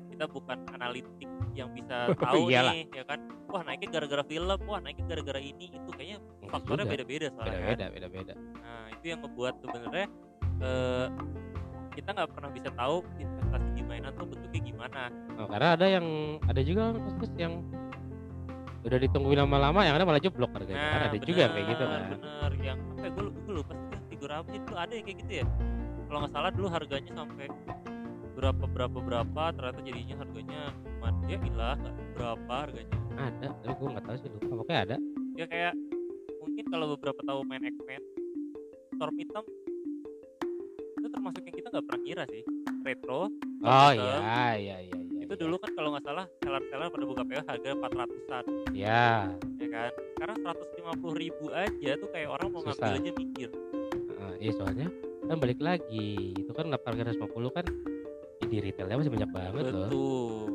kita 0.09 0.25
bukan 0.25 0.57
analitik 0.71 1.29
yang 1.53 1.69
bisa 1.69 1.97
tahu 2.25 2.49
Iyalah. 2.49 2.73
nih 2.73 2.83
ya 2.89 3.03
kan 3.05 3.19
wah 3.45 3.61
naiknya 3.61 3.89
gara-gara 3.91 4.23
film 4.25 4.59
wah 4.65 4.79
naiknya 4.81 5.05
gara-gara 5.05 5.37
ini 5.37 5.69
itu 5.69 5.89
kayaknya 5.93 6.17
faktornya 6.49 6.85
juga. 6.85 6.93
beda-beda 6.97 7.27
soalnya 7.29 7.53
kan. 7.53 7.61
beda-beda 7.61 7.85
beda-beda 7.93 8.33
nah 8.57 8.85
itu 8.89 9.05
yang 9.05 9.19
ngebuat 9.21 9.53
sebenarnya 9.61 10.07
eh, 10.63 11.07
kita 11.93 12.09
nggak 12.09 12.29
pernah 12.33 12.49
bisa 12.49 12.69
tahu 12.73 12.95
investasi 13.21 13.69
di 13.77 13.83
mainan 13.85 14.11
tuh 14.17 14.25
bentuknya 14.25 14.61
gimana 14.65 15.01
oh, 15.37 15.45
karena 15.45 15.67
ada 15.77 15.85
yang 15.85 16.05
ada 16.41 16.61
juga 16.65 16.83
yang 17.37 17.53
udah 18.83 18.99
ditungguin 18.99 19.39
lama-lama 19.39 19.79
yang 19.87 19.95
ada 19.95 20.03
malah 20.03 20.21
jeblok 20.21 20.51
harganya. 20.55 20.83
Kan 20.91 21.01
ada 21.07 21.17
juga 21.17 21.39
yang 21.47 21.53
kayak 21.55 21.67
gitu 21.71 21.83
kan. 21.83 21.99
Nah, 21.99 22.09
bener 22.11 22.51
yang 22.59 22.79
apa 22.83 23.03
ya 23.03 23.09
gue 23.11 23.23
lupa, 23.23 23.39
lupa 23.51 23.73
sih 23.73 23.99
figur 24.11 24.31
apa 24.31 24.49
itu? 24.51 24.71
Ada 24.75 24.93
yang 24.93 25.05
kayak 25.07 25.17
gitu 25.23 25.33
ya? 25.33 25.45
Kalau 26.07 26.17
nggak 26.19 26.33
salah 26.35 26.51
dulu 26.51 26.67
harganya 26.69 27.11
sampai 27.15 27.47
berapa 28.33 28.65
berapa 28.65 28.97
berapa 28.97 29.43
ternyata 29.53 29.79
jadinya 29.85 30.15
harganya 30.17 30.61
cuma 30.83 31.09
ya 31.29 31.37
ilah 31.37 31.77
berapa 32.17 32.53
harganya. 32.53 32.97
Ada 33.15 33.47
tapi 33.63 33.73
gue 33.79 33.87
nggak 33.93 34.05
tahu 34.05 34.15
sih 34.19 34.29
lupa. 34.29 34.53
Pokoknya 34.61 34.79
ada. 34.83 34.97
Ya 35.33 35.45
kayak 35.47 35.73
mungkin 36.43 36.65
kalau 36.69 36.85
beberapa 36.97 37.19
tahu 37.23 37.39
main 37.47 37.63
X-Men 37.63 38.03
Storm 38.99 39.15
hitam 39.17 39.45
itu 40.99 41.07
termasuk 41.11 41.41
yang 41.43 41.55
kita 41.55 41.67
nggak 41.71 41.85
pernah 41.87 42.01
kira 42.03 42.23
sih. 42.29 42.43
Retro 42.83 43.31
oh 43.63 43.91
iya 43.95 44.19
iya 44.59 44.77
iya 44.83 45.02
itu 45.33 45.41
iya. 45.41 45.45
dulu 45.49 45.55
kan 45.57 45.71
kalau 45.73 45.89
nggak 45.97 46.05
salah 46.05 46.25
seller-seller 46.45 46.87
pada 46.93 47.05
buka 47.09 47.21
PO 47.25 47.41
harga 47.49 47.69
400an 47.73 48.43
ya 48.69 49.05
ya 49.57 49.67
kan? 49.73 49.91
Sekarang 50.13 50.37
150 50.45 51.21
ribu 51.25 51.45
aja 51.49 51.91
tuh 51.97 52.09
kayak 52.13 52.29
orang 52.29 52.47
mau 52.53 52.61
ngambil 52.61 52.77
Susah. 52.77 53.01
aja 53.01 53.11
mikir. 53.17 53.49
Iya 54.43 54.51
soalnya 54.59 54.87
kan 55.23 55.37
balik 55.39 55.59
lagi 55.63 56.35
itu 56.37 56.51
kan 56.53 56.69
850 56.69 57.25
kan 57.49 57.65
di 58.43 58.57
retailnya 58.61 58.99
masih 59.01 59.13
banyak 59.17 59.31
banget 59.33 59.65
loh. 59.73 59.89
Betul. 59.89 60.47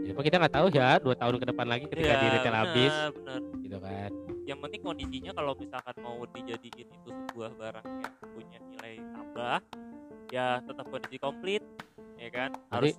Jadi 0.00 0.10
apa 0.10 0.22
kita 0.26 0.36
nggak 0.42 0.54
tahu 0.58 0.66
ya 0.74 0.88
dua 0.98 1.14
tahun 1.14 1.34
ke 1.38 1.46
depan 1.54 1.66
lagi 1.70 1.84
ketika 1.86 2.10
Ya, 2.10 2.18
di 2.18 2.28
retail 2.34 2.50
benar, 2.50 2.66
habis 2.66 2.92
benar. 3.14 3.40
gitu 3.62 3.78
kan. 3.78 4.10
Yang 4.50 4.58
penting 4.66 4.80
kondisinya 4.82 5.32
kalau 5.36 5.52
misalkan 5.54 5.96
mau 6.02 6.18
dijadiin 6.26 6.88
itu 6.90 7.10
sebuah 7.30 7.50
barang 7.54 7.86
yang 7.86 8.14
punya 8.34 8.58
nilai 8.66 8.94
tambah 9.14 9.58
ya 10.34 10.58
tetap 10.66 10.86
kondisi 10.90 11.16
komplit 11.22 11.62
ya 12.18 12.28
kan? 12.32 12.50
Harus 12.72 12.96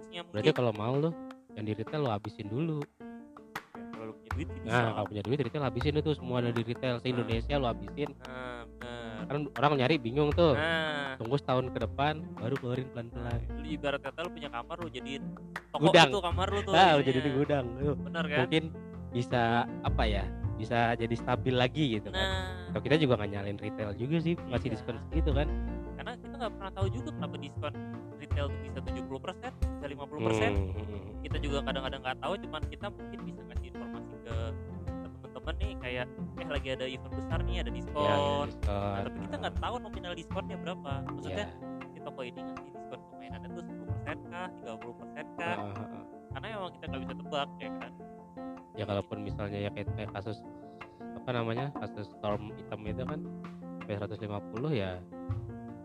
mungkin 0.00 0.22
berarti 0.30 0.50
kalau 0.52 0.72
mau 0.72 0.94
lo 0.94 1.10
yang 1.52 1.64
di 1.66 1.72
retail 1.76 2.00
lo 2.04 2.10
habisin 2.10 2.48
dulu. 2.48 2.80
Ya, 2.80 3.90
kalau 3.92 4.12
punya 4.16 4.30
duit 4.32 4.48
sih 4.48 4.60
bisa. 4.64 4.72
Nah 4.72 4.90
kalau 4.96 5.06
punya 5.06 5.22
duit 5.22 5.38
retail 5.40 5.64
habisin 5.64 5.94
itu 5.94 6.10
semua 6.16 6.36
ada 6.40 6.50
di 6.50 6.62
retail 6.64 6.96
se 6.98 7.06
Indonesia 7.08 7.54
lo 7.56 7.66
habisin. 7.68 8.10
Nah 8.24 8.62
benar. 8.66 9.24
Kan 9.28 9.38
orang 9.58 9.72
nyari 9.78 9.96
bingung 9.96 10.30
tuh. 10.32 10.54
Nah. 10.56 11.14
Tunggu 11.20 11.36
setahun 11.38 11.70
ke 11.70 11.78
depan 11.78 12.24
baru 12.40 12.54
keluarin 12.56 12.88
pelan 12.90 13.08
pelan 13.12 13.38
lu 13.60 13.66
ibarat 13.68 14.00
kata 14.00 14.26
lu 14.26 14.30
punya 14.32 14.48
kamar 14.48 14.76
lu 14.80 14.88
jadiin 14.88 15.22
toko 15.70 15.92
Gudang. 15.92 16.08
itu 16.10 16.18
kamar 16.18 16.46
lu 16.50 16.60
tuh. 16.64 16.72
Nah 16.72 16.88
lo 16.96 16.98
isinya. 16.98 17.06
jadi 17.06 17.18
di 17.20 17.30
gudang 17.36 17.64
Tuh, 17.78 17.94
bener 18.00 18.24
kan? 18.26 18.38
Mungkin 18.42 18.62
bisa 19.12 19.42
apa 19.84 20.02
ya 20.08 20.24
bisa 20.56 20.78
jadi 20.96 21.14
stabil 21.14 21.54
lagi 21.54 21.84
gitu 22.00 22.08
kan. 22.10 22.16
Nah. 22.18 22.72
Kalau 22.72 22.82
kita 22.82 22.96
juga 22.96 23.12
nggak 23.20 23.30
nyalin 23.30 23.58
retail 23.60 23.90
juga 23.94 24.16
sih 24.24 24.34
masih 24.48 24.68
Iya. 24.72 24.74
diskon 24.74 24.96
segitu 25.12 25.30
kan. 25.36 25.48
Karena 25.94 26.12
kita 26.18 26.34
nggak 26.34 26.52
pernah 26.58 26.72
tahu 26.74 26.86
juga 26.90 27.08
kenapa 27.14 27.34
diskon 27.38 27.74
retail 28.32 28.48
tuh 28.48 28.60
bisa 28.64 28.78
70% 28.80 29.52
bisa 29.52 29.86
50% 29.92 29.92
Hmm, 29.92 30.72
hmm, 30.72 30.84
hmm. 30.88 31.12
kita 31.20 31.36
juga 31.44 31.58
kadang-kadang 31.68 32.00
nggak 32.00 32.18
tahu 32.24 32.34
cuman 32.48 32.62
kita 32.72 32.86
mungkin 32.88 33.18
bisa 33.28 33.40
ngasih 33.44 33.66
informasi 33.76 34.14
ke 34.24 34.36
teman-teman 35.20 35.54
nih 35.60 35.72
kayak 35.84 36.06
eh 36.40 36.48
lagi 36.48 36.68
ada 36.72 36.86
event 36.88 37.14
besar 37.14 37.38
nih 37.44 37.56
ada 37.60 37.62
ya, 37.62 37.68
ya, 37.68 37.76
diskon. 37.76 38.06
Nah, 38.08 38.44
diskon 38.48 39.02
tapi 39.04 39.18
kita 39.28 39.36
nggak 39.36 39.56
tahu 39.60 39.74
nominal 39.84 40.12
diskonnya 40.16 40.56
berapa. 40.56 40.92
Maksudnya 41.12 41.46
ya. 41.46 41.86
di 41.92 42.00
toko 42.00 42.20
ini 42.24 42.40
ngasih 42.40 42.70
diskon 42.72 43.00
permainannya 43.12 43.48
tuh 43.52 43.62
10% 43.68 44.32
kah 44.32 44.48
30% 44.48 45.38
kah? 45.38 45.56
Heeh, 45.60 45.74
heeh. 45.76 46.04
karena 46.32 46.46
emang 46.56 46.72
kita 46.72 46.84
nggak 46.88 47.02
bisa 47.04 47.14
tebak 47.20 47.48
ya 47.60 47.70
kan? 47.76 47.92
Ya 48.72 48.84
kalaupun 48.88 49.18
misalnya 49.20 49.58
ya 49.60 49.70
kayak, 49.76 49.88
kayak 49.92 50.10
kasus 50.16 50.38
apa 51.22 51.30
namanya 51.36 51.66
kasus 51.76 52.08
storm 52.16 52.50
hitam 52.56 52.80
itu 52.88 53.04
kan 53.04 53.20
sampai 53.84 54.16
150 54.16 54.72
ya. 54.72 54.98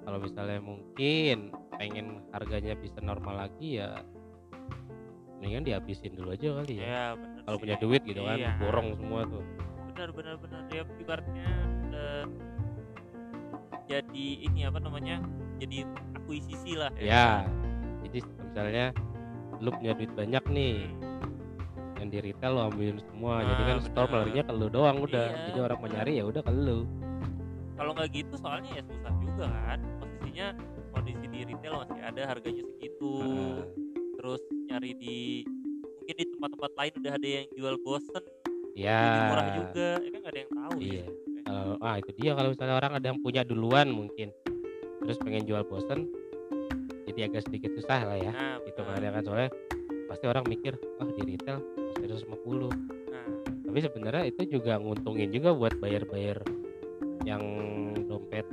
Kalau 0.08 0.20
misalnya 0.24 0.60
mungkin 0.64 1.52
pengen 1.78 2.26
harganya 2.34 2.74
bisa 2.74 2.98
normal 3.00 3.48
lagi 3.48 3.78
ya 3.78 4.02
mendingan 5.38 5.64
dihabisin 5.64 6.18
dulu 6.18 6.34
aja 6.34 6.50
kali 6.58 6.74
ya. 6.82 6.84
Ya 6.84 7.04
kalau 7.46 7.58
punya 7.58 7.78
duit 7.78 8.02
gitu 8.04 8.22
kan 8.22 8.38
Iya. 8.38 8.58
borong 8.58 8.98
semua 8.98 9.22
tuh. 9.24 9.46
Benar 9.94 10.10
benar 10.12 10.36
benar 10.42 10.62
ya 10.70 10.84
ibaratnya 10.98 11.50
eh, 11.94 12.26
jadi 13.88 14.26
ini 14.44 14.66
apa 14.66 14.82
namanya 14.82 15.22
jadi 15.58 15.86
akuisisi 16.18 16.76
lah. 16.76 16.90
Ya 16.98 17.46
jadi 18.04 18.20
misalnya 18.42 18.86
lu 19.58 19.70
punya 19.74 19.94
duit 19.94 20.12
banyak 20.14 20.44
nih 20.50 20.76
Hmm. 20.88 21.98
yang 21.98 22.10
di 22.14 22.18
retail 22.22 22.54
lo 22.54 22.62
ambilin 22.70 23.02
semua. 23.02 23.42
Jadi 23.42 23.62
kan 23.64 23.78
store 23.82 24.06
benar. 24.08 24.20
larinya 24.22 24.44
ke 24.46 24.54
lu 24.54 24.68
doang 24.70 24.98
udah. 25.02 25.28
Iya, 25.28 25.42
jadi 25.50 25.60
orang 25.66 25.78
mau 25.82 25.90
nyari 25.90 26.14
ya 26.18 26.24
udah 26.26 26.42
ke 26.42 26.52
lu. 26.54 26.80
Kalau 27.74 27.92
nggak 27.94 28.10
gitu 28.10 28.34
soalnya 28.38 28.70
ya 28.74 28.84
susah 28.86 29.14
juga 29.18 29.46
kan. 29.50 29.80
Posisinya 29.98 30.48
retail 31.48 31.74
masih 31.82 32.00
ada 32.04 32.22
harganya 32.26 32.64
segitu. 32.68 33.12
Heeh. 33.18 33.60
terus 34.18 34.42
nyari 34.68 34.92
di 34.98 35.46
mungkin 36.02 36.16
di 36.18 36.26
tempat-tempat 36.34 36.72
lain 36.74 36.94
udah 37.00 37.14
ada 37.16 37.28
yang 37.28 37.46
jual 37.54 37.76
bosen. 37.80 38.24
Ya 38.74 38.98
lebih 39.00 39.22
murah 39.30 39.48
juga. 39.56 39.90
Ya 39.98 40.10
kan 40.10 40.22
ada 40.26 40.38
yang 40.38 40.52
tahu 40.52 40.76
Iya. 40.78 41.06
sebenarnya. 41.06 41.46
kalau 41.48 41.76
ah 41.80 41.96
itu 41.96 42.12
dia. 42.14 42.32
Kalau 42.34 42.50
misalnya 42.52 42.76
orang 42.76 42.94
ada 42.94 43.06
yang 43.08 43.20
punya 43.22 43.42
duluan 43.42 43.88
mungkin 43.90 44.28
terus 45.00 45.18
pengen 45.18 45.48
jual 45.48 45.64
bosen 45.64 46.12
jadi 47.08 47.32
agak 47.32 47.48
sedikit 47.48 47.72
susah 47.74 48.00
lah 48.04 48.18
ya. 48.20 48.32
Nah 48.34 48.58
itu 48.66 48.82
benar. 48.84 49.12
kan? 49.16 49.22
Soalnya 49.24 49.50
pasti 50.08 50.26
orang 50.28 50.46
mikir 50.46 50.74
ah 50.98 51.08
di 51.08 51.22
retail 51.24 51.58
pasti 51.62 52.04
150 52.04 52.68
nah. 53.08 53.26
Tapi 53.64 53.80
sebenarnya 53.80 54.24
itu 54.28 54.42
juga 54.50 54.74
nguntungin 54.76 55.30
juga 55.30 55.54
buat 55.54 55.78
bayar-bayar 55.78 56.42
yang 57.24 57.44
dompet 58.08 58.44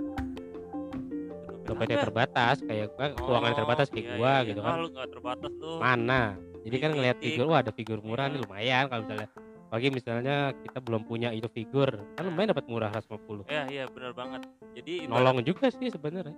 dompetnya 1.65 1.97
apa? 1.97 2.05
terbatas 2.05 2.57
kayak 2.61 2.87
gua 2.91 3.07
keuangan 3.15 3.51
Oh, 3.51 3.57
terbatas 3.57 3.87
kayak 3.89 4.05
iya, 4.05 4.15
gua 4.15 4.33
iya, 4.33 4.47
gitu 4.47 4.61
iya. 4.61 4.67
kan. 4.67 4.77
lu 4.77 4.89
nggak 4.93 5.09
terbatas 5.11 5.53
tuh. 5.57 5.77
Mana? 5.79 6.23
Jadi 6.65 6.77
kan 6.79 6.91
ngelihat 6.93 7.17
figur 7.19 7.45
wah 7.47 7.61
ada 7.61 7.73
figur 7.73 7.99
murah 8.01 8.27
nih 8.27 8.37
Iya. 8.37 8.45
lumayan 8.45 8.85
kalau 8.87 9.03
misalnya. 9.05 9.29
Bagi 9.65 9.89
misalnya 9.91 10.37
kita 10.55 10.79
belum 10.79 11.03
punya 11.03 11.29
itu 11.31 11.49
figur 11.49 11.91
kan 12.15 12.23
lumayan 12.23 12.55
dapat 12.55 12.67
murah 12.69 12.91
150 12.91 13.43
ya 13.49 13.67
iya 13.67 13.85
benar 13.87 14.15
banget. 14.15 14.47
Jadi 14.73 14.93
ibarat- 15.03 15.11
nolong 15.11 15.39
juga 15.43 15.67
sih 15.69 15.91
sebenarnya. 15.91 16.37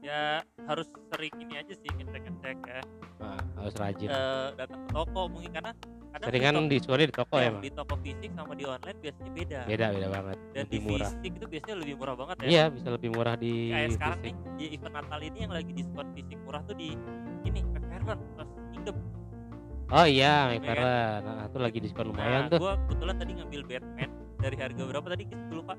Ya 0.00 0.40
harus 0.64 0.86
sering 1.10 1.34
ini 1.36 1.54
aja 1.56 1.74
sih 1.74 1.90
ngecek 1.90 2.22
ngecek 2.22 2.58
ya. 2.62 2.80
Nah, 3.18 3.36
harus 3.58 3.74
rajin. 3.74 4.08
Eh, 4.08 4.48
datang 4.54 4.80
ke 4.80 4.90
toko 4.92 5.22
mungkin 5.26 5.50
karena 5.50 5.72
kadang 6.10 6.26
seringan 6.26 6.54
di, 6.66 6.76
diskonnya 6.76 7.06
di 7.06 7.14
toko 7.14 7.34
ya 7.38 7.48
emang. 7.48 7.62
di 7.62 7.70
toko 7.70 7.94
fisik 8.02 8.30
sama 8.34 8.52
di 8.58 8.64
online 8.66 8.98
biasanya 8.98 9.30
beda. 9.30 9.60
Beda 9.64 9.86
beda 9.94 10.08
banget. 10.10 10.36
Dan 10.50 10.64
lebih 10.66 10.70
di 10.70 10.78
murah. 10.82 11.10
fisik 11.10 11.32
itu 11.38 11.46
biasanya 11.46 11.76
lebih 11.78 11.94
murah 11.94 12.14
banget 12.18 12.36
ya. 12.36 12.48
Iya 12.50 12.64
bisa 12.74 12.88
lebih 12.90 13.10
murah 13.14 13.34
di 13.38 13.52
kayak 13.70 13.90
sekarang 13.94 14.18
nih 14.20 14.34
fisik. 14.34 14.50
di 14.58 14.64
event 14.74 14.94
Natal 14.98 15.20
ini 15.22 15.38
yang 15.38 15.52
lagi 15.54 15.72
diskon 15.72 16.06
fisik 16.18 16.38
murah 16.42 16.62
tuh 16.66 16.74
di 16.74 16.88
ini 17.46 17.60
McFarland 17.62 18.20
plus 18.34 18.50
Kingdom. 18.74 18.96
Oh 19.90 20.06
iya 20.06 20.34
Iya 20.50 20.58
McFarland 20.58 21.22
nah 21.22 21.44
itu 21.46 21.58
lagi 21.62 21.78
diskon 21.78 22.06
lumayan 22.10 22.42
nah, 22.46 22.50
tuh. 22.50 22.58
gua 22.58 22.74
kebetulan 22.86 23.14
tadi 23.16 23.32
ngambil 23.38 23.60
Batman 23.70 24.10
dari 24.40 24.56
harga 24.58 24.82
berapa 24.82 25.06
tadi? 25.06 25.22
Gue 25.30 25.56
lupa 25.60 25.74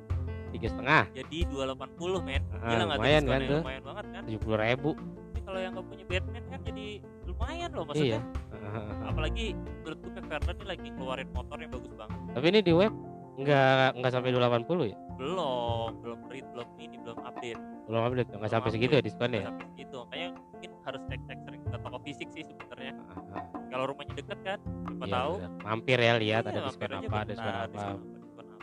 tiga 0.52 0.68
setengah. 0.68 1.04
Jadi 1.16 1.38
280 1.48 2.28
men. 2.28 2.44
Ah, 2.52 2.68
gila 2.68 2.84
nggak 2.88 2.98
tuh 3.00 3.04
lumayan 3.04 3.24
kan 3.24 3.40
tuh. 3.40 3.62
lumayan 3.64 3.84
banget 3.84 4.06
kan? 4.12 4.22
Tujuh 4.28 4.42
puluh 4.44 4.58
ribu. 4.60 4.92
Tapi 4.96 5.40
kalau 5.48 5.60
yang 5.60 5.72
nggak 5.76 5.88
punya 5.88 6.06
Batman 6.06 6.44
kan 6.52 6.60
jadi 6.64 6.86
lumayan 7.28 7.70
loh 7.72 7.84
maksudnya. 7.88 8.20
Iya 8.20 8.41
apalagi 9.10 9.46
menurut 9.82 9.98
gue 10.00 10.12
McFarland 10.14 10.58
ini 10.58 10.66
lagi 10.68 10.88
ngeluarin 10.92 11.30
motor 11.32 11.58
yang 11.58 11.72
bagus 11.72 11.94
banget. 11.94 12.18
Tapi 12.32 12.46
ini 12.48 12.60
di 12.62 12.74
web 12.74 12.94
nggak 13.32 13.88
nggak 13.98 14.12
sampai 14.12 14.30
280 14.30 14.92
ya? 14.92 14.98
Belum 15.18 15.90
belum 16.02 16.20
read 16.28 16.46
belum 16.52 16.68
ini 16.78 16.96
belum 17.00 17.18
update. 17.22 17.62
Belum 17.86 18.02
update 18.04 18.28
nggak 18.28 18.40
Belum 18.42 18.54
sampai 18.54 18.70
segitu 18.70 18.92
ya 18.92 18.98
update, 18.98 19.08
diskonnya 19.08 19.32
nggak 19.32 19.42
ya? 19.42 19.50
sampai 19.50 19.66
segitu. 19.72 19.96
Makanya 20.02 20.28
mungkin 20.36 20.72
harus 20.82 21.02
cek 21.08 21.22
cek 21.26 21.40
sering 21.42 21.62
ke 21.64 21.78
toko 21.78 21.98
fisik 22.02 22.28
sih 22.30 22.44
sebenarnya. 22.44 22.94
Ah, 23.02 23.18
ah. 23.34 23.44
kalau 23.68 23.84
rumahnya 23.90 24.14
deket 24.16 24.40
kan 24.42 24.60
siapa 24.62 25.06
Iya, 25.06 25.14
tahu. 25.14 25.32
bener. 25.34 25.52
mampir 25.64 25.98
ya 25.98 26.14
lihat 26.16 26.44
Iya, 26.44 26.52
ada 26.52 26.60
diskon 26.62 26.92
apa 26.92 27.18
ada 27.18 27.34
bentar, 27.34 27.54
apa. 27.56 27.68
diskon 27.72 27.96
apa. 27.98 28.54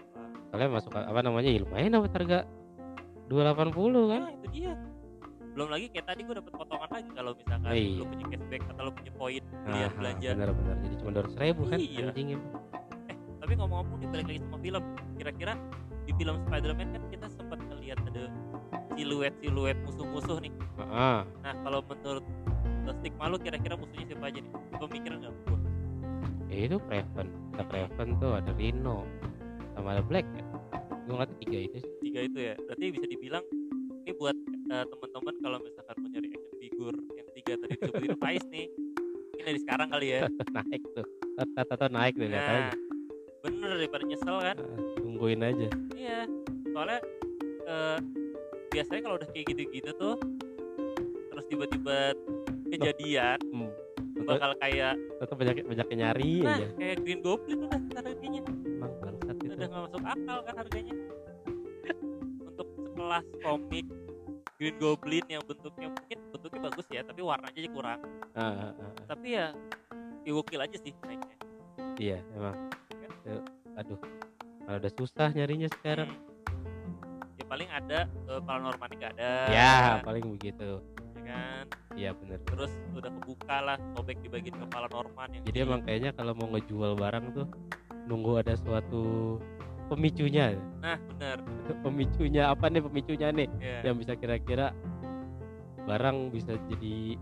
Soalnya 0.48 0.68
masuk 0.70 0.90
apa 0.94 1.20
namanya 1.20 1.48
ya 1.48 1.60
lumayan 1.60 1.90
dapat 1.92 2.12
harga 2.14 2.38
280 3.26 4.12
kan? 4.12 4.20
Nah 4.24 4.32
itu 4.32 4.46
dia 4.50 4.72
belum 5.58 5.74
lagi 5.74 5.90
kayak 5.90 6.06
tadi 6.06 6.20
gue 6.22 6.34
dapet 6.38 6.52
potongan 6.54 6.86
lagi 6.86 7.10
kalau 7.18 7.30
misalkan 7.34 7.66
Iya. 7.66 7.98
lu 7.98 8.04
punya 8.06 8.24
cashback 8.30 8.62
atau 8.70 8.82
lu 8.86 8.92
punya 8.94 9.12
poin 9.18 9.42
lihat 9.66 9.92
belanja. 9.98 10.28
bener-bener 10.30 10.76
jadi 10.86 10.94
cuma 11.02 11.10
200 11.18 11.34
ribu 11.34 11.62
kan 11.66 11.78
Iya. 11.82 12.06
anjing 12.06 12.28
ya. 12.30 12.38
tapi 13.42 13.52
ngomong-ngomong 13.58 13.98
balik 14.14 14.26
lagi 14.30 14.40
sama 14.44 14.58
film. 14.60 14.82
Kira-kira 15.18 15.52
di 16.06 16.12
film 16.14 16.34
Spider-Man 16.46 16.88
kan 16.94 17.02
kita 17.10 17.26
sempat 17.34 17.58
ngelihat 17.58 17.98
ada 18.06 18.22
siluet-siluet 18.94 19.76
musuh-musuh 19.82 20.38
nih. 20.38 20.52
Ah, 20.78 21.26
nah 21.42 21.54
kalau 21.66 21.80
menurut 21.82 22.24
Stigma 23.02 23.26
lu 23.26 23.36
kira-kira 23.42 23.74
musuhnya 23.74 24.04
siapa 24.08 24.30
aja 24.30 24.38
nih? 24.38 24.52
Pemikiran 24.78 25.16
nggak? 25.18 25.34
Gua 25.42 25.58
ya 26.48 26.58
itu 26.70 26.76
Craven. 26.86 27.26
Ada 27.58 27.64
Craven 27.66 28.08
tuh 28.16 28.30
ada 28.38 28.50
Rhino 28.54 28.96
sama 29.74 29.88
ada 29.98 30.02
Black 30.06 30.26
ya? 30.30 30.44
Gue 31.02 31.16
tahu 31.18 31.34
tiga 31.42 31.58
itu 31.66 31.76
sih. 31.82 31.92
tiga 32.04 32.20
itu 32.30 32.38
ya? 32.38 32.54
Berarti 32.62 32.84
bisa 32.94 33.06
dibilang 33.10 33.44
ini 34.04 34.12
buat 34.14 34.36
eh, 34.68 34.84
teman-teman 34.88 35.34
kalau 35.40 35.58
misalkan 35.64 35.94
mau 35.98 36.08
nyari 36.12 36.28
action 36.32 36.54
figure 36.60 36.98
yang 37.16 37.28
tiga 37.32 37.52
tadi 37.58 37.72
disebutin 37.76 38.16
Vice 38.20 38.48
nih 38.52 38.66
ini 39.38 39.42
dari 39.46 39.58
sekarang 39.62 39.88
kali 39.90 40.06
ya. 40.12 40.20
Naik 40.56 40.82
tuh. 40.92 41.06
Tata 41.38 41.86
naik 41.86 42.14
deh 42.18 42.26
lihat 42.26 42.42
nah 42.42 42.58
aja. 42.58 42.74
Bener 43.46 43.70
daripada 43.78 44.02
nyesel 44.02 44.36
kan? 44.42 44.56
Ah, 44.58 44.78
tungguin 44.98 45.40
aja. 45.46 45.68
Iya 45.94 46.26
soalnya 46.78 47.00
eh, 47.66 47.98
biasanya 48.70 49.00
kalau 49.02 49.16
udah 49.18 49.28
kayak 49.34 49.46
gitu-gitu 49.50 49.90
tuh 49.98 50.14
terus 51.34 51.44
tiba-tiba 51.50 52.14
kejadian 52.70 53.38
hmm. 53.50 53.70
bakal 54.22 54.54
kayak 54.62 54.94
tetap 55.18 55.36
banyak 55.42 55.66
banyak 55.66 55.86
nyari 55.98 56.34
nah 56.46 56.54
aja. 56.54 56.66
kayak 56.78 56.96
Green 57.02 57.20
Goblin 57.24 57.66
udah 57.66 57.80
harganya. 57.98 58.42
Bangsat 58.78 59.36
itu. 59.42 59.54
udah 59.58 59.66
nggak 59.66 59.82
masuk 59.90 60.02
akal 60.06 60.38
kan 60.46 60.54
harganya. 60.54 60.94
Untuk 62.46 62.68
sekelas 62.78 63.26
komik 63.42 63.86
Green 64.58 64.74
Goblin 64.82 65.22
yang 65.30 65.46
bentuknya 65.46 65.86
mungkin 65.86 66.18
bentuknya 66.34 66.60
bagus 66.66 66.86
ya 66.90 67.06
tapi 67.06 67.22
warnanya 67.22 67.54
aja 67.54 67.70
kurang. 67.70 68.00
Ah, 68.34 68.42
ah, 68.42 68.72
ah. 68.74 68.92
tapi 69.06 69.38
ya 69.38 69.54
ya 70.26 70.30
gokil 70.34 70.58
aja 70.58 70.76
sih 70.82 70.90
naiknya. 71.06 71.36
Iya 71.94 72.18
emang. 72.34 72.58
Kan? 72.90 73.10
Eh, 73.22 73.42
aduh 73.78 73.98
kalau 74.66 74.78
udah 74.82 74.92
susah 74.98 75.30
nyarinya 75.30 75.70
sekarang. 75.78 76.10
Hmm. 76.10 77.38
ya 77.38 77.44
paling 77.46 77.70
ada 77.70 78.10
uh, 78.26 78.42
paranormal 78.42 78.90
nggak 78.98 79.12
ada. 79.14 79.32
Ya 79.46 80.02
paling 80.02 80.26
begitu. 80.26 80.82
Ya 81.14 81.22
kan? 81.22 81.64
Iya 81.94 82.10
bener. 82.18 82.42
Terus 82.42 82.74
udah 82.98 83.14
kebuka 83.14 83.56
lah 83.62 83.78
sobek 83.94 84.18
di 84.26 84.28
bagian 84.28 84.58
kepala 84.58 84.90
Norman 84.90 85.38
yang 85.38 85.42
jadi 85.46 85.70
emang 85.70 85.86
kayaknya 85.86 86.10
kalau 86.18 86.34
mau 86.34 86.50
ngejual 86.50 86.98
barang 86.98 87.30
tuh 87.30 87.46
nunggu 88.10 88.42
ada 88.42 88.58
suatu 88.58 89.38
pemicunya. 89.88 90.54
Nah 90.78 90.96
bener 90.96 91.38
pemicunya 91.84 92.42
apa 92.48 92.68
nih 92.68 92.82
pemicunya 92.84 93.28
nih? 93.32 93.48
Ya 93.58 93.80
yang 93.84 93.96
bisa 93.96 94.12
kira-kira 94.14 94.70
barang 95.84 96.30
bisa 96.30 96.52
jadi 96.68 97.16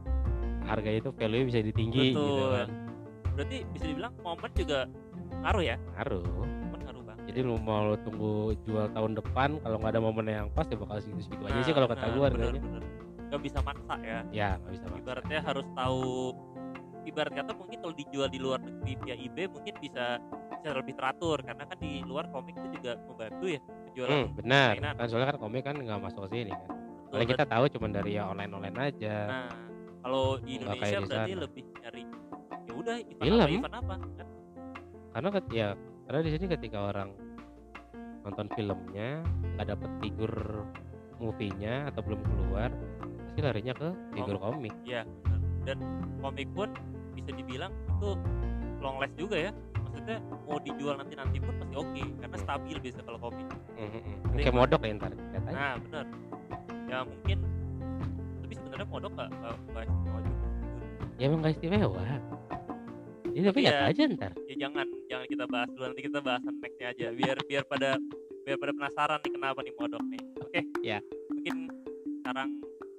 harganya 0.67 0.99
itu 1.01 1.11
value 1.15 1.47
bisa 1.47 1.63
ditinggi 1.63 2.13
gitu 2.13 2.19
Betul. 2.19 2.51
kan. 2.53 2.69
Berarti 3.37 3.57
bisa 3.71 3.85
dibilang 3.87 4.13
momen 4.21 4.51
juga 4.53 4.79
ngaruh 5.45 5.63
ya? 5.63 5.77
Ngaruh. 5.95 6.25
Momen 6.27 6.81
ngaruh 6.83 7.03
banget. 7.07 7.25
Jadi 7.31 7.41
lu 7.43 7.55
mau 7.61 7.81
lu 7.87 7.97
tunggu 8.03 8.33
jual 8.67 8.87
tahun 8.91 9.13
depan 9.15 9.49
kalau 9.63 9.77
nggak 9.79 9.93
ada 9.95 10.03
momen 10.03 10.27
yang 10.27 10.47
pas 10.51 10.67
ya 10.67 10.75
bakal 10.75 10.99
segitu-segitu 10.99 11.43
aja 11.47 11.55
Nah, 11.55 11.63
sih 11.63 11.75
kalau 11.75 11.87
kata 11.87 12.05
gue 12.11 12.19
bener, 12.19 12.51
harganya. 12.51 12.63
bener. 12.63 12.83
bisa 13.37 13.61
maksa 13.61 13.95
ya. 14.01 14.19
Ya 14.33 14.49
nggak 14.57 14.73
bisa 14.75 14.87
maksa. 14.89 15.01
ibaratnya 15.05 15.39
harus 15.45 15.67
tahu 15.77 16.33
ibarat 17.07 17.33
kata 17.37 17.53
mungkin 17.55 17.79
kalau 17.79 17.95
dijual 17.95 18.27
di 18.27 18.39
luar 18.43 18.59
negeri 18.59 18.93
via 19.05 19.15
eBay 19.15 19.47
mungkin 19.47 19.75
bisa 19.79 20.19
bisa 20.67 20.83
lebih 20.83 20.99
teratur 20.99 21.39
karena 21.47 21.63
kan 21.63 21.79
di 21.79 22.03
luar 22.03 22.27
komik 22.35 22.59
itu 22.59 22.69
juga 22.75 22.99
membantu 23.07 23.47
ya 23.47 23.61
penjualan 23.87 24.11
Hmm, 24.19 24.35
benar 24.35 24.71
mainan. 24.75 24.95
kan 24.99 25.07
soalnya 25.07 25.29
kan 25.31 25.39
komik 25.39 25.63
kan 25.63 25.77
nggak 25.79 25.99
masuk 26.03 26.21
ke 26.27 26.31
sini 26.35 26.51
kan 26.51 26.69
paling 27.07 27.29
kita 27.31 27.45
tahu 27.47 27.65
cuma 27.71 27.87
dari 27.87 28.11
ya 28.13 28.27
online 28.27 28.51
online 28.51 28.77
aja 28.83 29.17
Nah, 29.31 29.51
kalau 30.03 30.25
di 30.43 30.51
Indonesia 30.59 30.99
di 30.99 31.07
berarti 31.07 31.33
lebih 31.39 31.65
nyari 31.79 32.03
ya 32.67 32.73
udah 32.75 32.97
Film. 33.15 33.39
apa 33.39 33.47
event 33.47 33.77
apa 33.77 33.95
kan? 33.95 34.27
karena 35.15 35.29
ket- 35.31 35.53
ya 35.55 35.69
karena 36.03 36.21
di 36.21 36.31
sini 36.35 36.45
ketika 36.51 36.79
orang 36.85 37.09
nonton 38.21 38.47
filmnya 38.51 39.09
nggak 39.55 39.67
dapet 39.71 39.91
figur 40.03 40.33
movie-nya 41.17 41.95
atau 41.95 42.03
belum 42.03 42.21
keluar 42.21 42.75
pasti 43.23 43.39
larinya 43.41 43.71
ke 43.73 43.89
figur 44.11 44.35
komik 44.37 44.75
Iya, 44.83 45.07
benar. 45.23 45.39
Dan 45.63 45.79
komik 46.19 46.51
pun 46.51 46.75
bisa 47.15 47.31
dibilang 47.31 47.71
itu 47.71 48.11
long 48.77 48.99
last 48.99 49.15
juga 49.15 49.39
ya. 49.41 49.51
Maksudnya 49.97 50.19
mau 50.45 50.59
dijual 50.61 50.95
nanti-nanti 50.95 51.37
pun 51.41 51.55
masih 51.57 51.77
oke 51.79 52.03
karena 52.21 52.37
stabil 52.37 52.77
biasa 52.79 53.01
kalau 53.01 53.19
komik. 53.19 53.49
Mhm. 53.75 54.13
kayak 54.37 54.53
modok 54.55 54.81
ya 54.83 54.93
ntar 54.95 55.11
aja 55.11 55.41
Nah, 55.49 55.75
benar. 55.81 56.05
Ya 56.87 56.99
mungkin 57.03 57.39
tapi 58.39 58.53
sebenarnya 58.55 58.87
modok 58.87 59.11
nggak 59.11 59.29
nggak 59.33 59.83
istimewa 59.83 60.21
juga. 60.21 60.47
ya 61.17 61.25
emang 61.25 61.41
gak 61.41 61.53
istimewa 61.55 62.03
ini 63.27 63.41
tapi 63.43 63.59
Tapi 63.59 63.65
ya- 63.67 63.85
aja 63.87 64.03
ntar 64.07 64.33
Ya 64.45 64.55
jangan 64.59 64.87
jangan 65.07 65.27
kita 65.27 65.45
bahas 65.47 65.69
dulu 65.71 65.85
nanti 65.87 66.03
kita 66.05 66.21
bahas 66.21 66.43
nextnya 66.45 66.87
aja 66.91 67.07
biar 67.11 67.37
biar 67.43 67.65
pada 67.65 67.91
biar 68.45 68.57
pada 68.57 68.73
penasaran 68.73 69.19
nih 69.19 69.33
kenapa 69.33 69.59
nih 69.59 69.75
modok 69.75 70.03
nih. 70.07 70.23
Oke. 70.39 70.61
Ya. 70.81 70.99
Mungkin 71.27 71.57
sekarang 72.21 72.49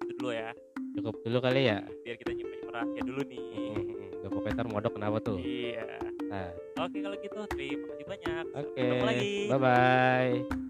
itu 0.01 0.11
dulu 0.17 0.31
ya 0.31 0.49
cukup 0.93 1.13
dulu 1.21 1.37
kali 1.39 1.61
ya 1.63 1.77
biar 2.01 2.15
kita 2.17 2.31
nyimpen 2.33 2.59
rahasia 2.67 3.01
dulu 3.03 3.21
nih. 3.23 3.41
Mhm. 3.45 3.85
gak 4.25 4.53
ntar 4.55 4.65
modok 4.65 4.91
kenapa 4.93 5.17
tuh 5.19 5.37
Iya. 5.37 5.85
Nah 6.27 6.49
Oke 6.77 6.97
kalau 7.01 7.17
gitu 7.17 7.33
terima 7.33 7.47
kasih 7.89 8.05
banyak. 8.05 8.45
Oke 8.53 8.77
ketemu 8.77 9.05
lagi. 9.07 9.33
bye 9.49 9.59
bye 9.59 10.67